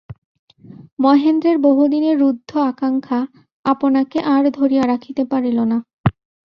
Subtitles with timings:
[0.99, 3.19] মহেন্দ্রের বহুদিনের রুদ্ধ আকাঙ্ক্ষা
[3.65, 5.77] আপনাকে আর ধরিয়া রাখিতে পারিল না।